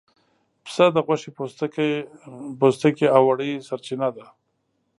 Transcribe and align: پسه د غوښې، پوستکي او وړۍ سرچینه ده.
پسه 0.65 0.85
د 0.95 0.97
غوښې، 1.05 1.29
پوستکي 2.59 3.07
او 3.15 3.21
وړۍ 3.27 3.51
سرچینه 3.67 4.07
ده. 4.15 4.25